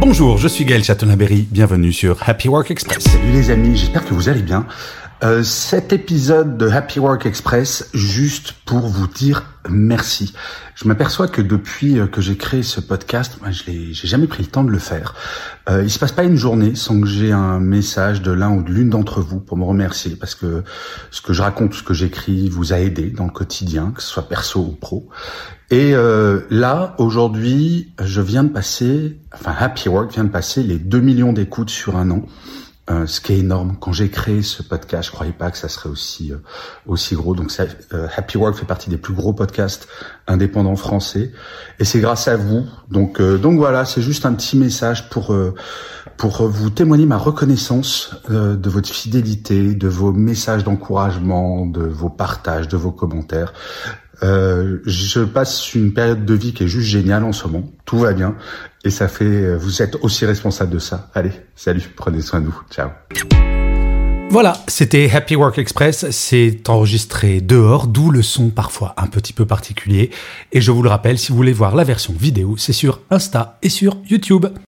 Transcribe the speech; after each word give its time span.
Bonjour, 0.00 0.38
je 0.38 0.48
suis 0.48 0.64
Gaël 0.64 0.82
Chatonaberry, 0.82 1.46
bienvenue 1.50 1.92
sur 1.92 2.26
Happy 2.26 2.48
Work 2.48 2.70
Express. 2.70 3.04
Salut 3.04 3.32
les 3.32 3.50
amis, 3.50 3.76
j'espère 3.76 4.02
que 4.02 4.14
vous 4.14 4.30
allez 4.30 4.40
bien. 4.40 4.64
Euh, 5.22 5.42
cet 5.42 5.92
épisode 5.92 6.56
de 6.56 6.68
Happy 6.68 6.98
Work 6.98 7.26
Express, 7.26 7.90
juste 7.92 8.52
pour 8.64 8.88
vous 8.88 9.06
dire 9.06 9.44
merci. 9.68 10.32
Je 10.74 10.88
m'aperçois 10.88 11.28
que 11.28 11.42
depuis 11.42 11.98
euh, 11.98 12.06
que 12.06 12.22
j'ai 12.22 12.38
créé 12.38 12.62
ce 12.62 12.80
podcast, 12.80 13.38
je 13.50 13.64
j'ai 13.92 14.08
jamais 14.08 14.26
pris 14.26 14.42
le 14.42 14.48
temps 14.48 14.64
de 14.64 14.70
le 14.70 14.78
faire. 14.78 15.14
Euh, 15.68 15.82
il 15.84 15.90
se 15.90 15.98
passe 15.98 16.12
pas 16.12 16.24
une 16.24 16.36
journée 16.36 16.74
sans 16.74 16.98
que 16.98 17.06
j'ai 17.06 17.32
un 17.32 17.60
message 17.60 18.22
de 18.22 18.32
l'un 18.32 18.50
ou 18.50 18.62
de 18.62 18.70
l'une 18.70 18.88
d'entre 18.88 19.20
vous 19.20 19.40
pour 19.40 19.58
me 19.58 19.64
remercier 19.64 20.16
parce 20.16 20.34
que 20.34 20.64
ce 21.10 21.20
que 21.20 21.34
je 21.34 21.42
raconte, 21.42 21.74
ce 21.74 21.82
que 21.82 21.92
j'écris 21.92 22.48
vous 22.48 22.72
a 22.72 22.78
aidé 22.78 23.10
dans 23.10 23.26
le 23.26 23.30
quotidien, 23.30 23.92
que 23.94 24.02
ce 24.02 24.08
soit 24.08 24.26
perso 24.26 24.60
ou 24.60 24.72
pro. 24.72 25.10
Et 25.70 25.94
euh, 25.94 26.40
là, 26.50 26.94
aujourd'hui, 26.96 27.92
je 28.02 28.22
viens 28.22 28.44
de 28.44 28.48
passer, 28.48 29.20
enfin 29.34 29.54
Happy 29.58 29.90
Work 29.90 30.12
vient 30.14 30.24
de 30.24 30.30
passer 30.30 30.62
les 30.62 30.78
2 30.78 30.98
millions 31.00 31.34
d'écoutes 31.34 31.70
sur 31.70 31.96
un 31.96 32.10
an. 32.10 32.24
Euh, 32.90 33.06
ce 33.06 33.20
qui 33.20 33.34
est 33.34 33.38
énorme. 33.38 33.76
Quand 33.78 33.92
j'ai 33.92 34.08
créé 34.08 34.42
ce 34.42 34.64
podcast, 34.64 35.06
je 35.06 35.12
croyais 35.12 35.32
pas 35.32 35.52
que 35.52 35.58
ça 35.58 35.68
serait 35.68 35.88
aussi 35.88 36.32
euh, 36.32 36.38
aussi 36.86 37.14
gros. 37.14 37.36
Donc 37.36 37.52
euh, 37.60 38.08
Happy 38.16 38.36
Work 38.36 38.56
fait 38.56 38.66
partie 38.66 38.90
des 38.90 38.96
plus 38.96 39.14
gros 39.14 39.32
podcasts 39.32 39.86
indépendants 40.26 40.74
français, 40.74 41.30
et 41.78 41.84
c'est 41.84 42.00
grâce 42.00 42.26
à 42.26 42.36
vous. 42.36 42.66
Donc 42.90 43.22
donc 43.22 43.58
voilà, 43.58 43.84
c'est 43.84 44.02
juste 44.02 44.26
un 44.26 44.32
petit 44.32 44.56
message 44.56 45.08
pour 45.08 45.34
pour 46.20 46.46
vous 46.46 46.68
témoigner 46.68 47.06
ma 47.06 47.16
reconnaissance 47.16 48.14
de 48.28 48.70
votre 48.70 48.90
fidélité, 48.90 49.74
de 49.74 49.88
vos 49.88 50.12
messages 50.12 50.64
d'encouragement, 50.64 51.64
de 51.64 51.80
vos 51.80 52.10
partages, 52.10 52.68
de 52.68 52.76
vos 52.76 52.90
commentaires. 52.90 53.54
Euh, 54.22 54.80
je 54.84 55.20
passe 55.20 55.74
une 55.74 55.94
période 55.94 56.26
de 56.26 56.34
vie 56.34 56.52
qui 56.52 56.64
est 56.64 56.68
juste 56.68 56.88
géniale 56.88 57.24
en 57.24 57.32
ce 57.32 57.46
moment. 57.46 57.64
Tout 57.86 57.98
va 58.00 58.12
bien. 58.12 58.34
Et 58.84 58.90
ça 58.90 59.08
fait, 59.08 59.56
vous 59.56 59.80
êtes 59.80 59.96
aussi 60.02 60.26
responsable 60.26 60.72
de 60.72 60.78
ça. 60.78 61.08
Allez, 61.14 61.32
salut, 61.56 61.90
prenez 61.96 62.20
soin 62.20 62.42
de 62.42 62.46
vous. 62.46 62.60
Ciao. 62.70 62.90
Voilà, 64.32 64.52
c'était 64.68 65.10
Happy 65.10 65.34
Work 65.34 65.58
Express. 65.58 66.08
C'est 66.10 66.68
enregistré 66.68 67.40
dehors, 67.40 67.88
d'où 67.88 68.12
le 68.12 68.22
son 68.22 68.50
parfois 68.50 68.94
un 68.96 69.08
petit 69.08 69.32
peu 69.32 69.44
particulier. 69.44 70.10
Et 70.52 70.60
je 70.60 70.70
vous 70.70 70.84
le 70.84 70.88
rappelle, 70.88 71.18
si 71.18 71.32
vous 71.32 71.36
voulez 71.36 71.52
voir 71.52 71.74
la 71.74 71.82
version 71.82 72.14
vidéo, 72.16 72.54
c'est 72.56 72.72
sur 72.72 73.00
Insta 73.10 73.58
et 73.62 73.68
sur 73.68 73.96
YouTube. 74.08 74.46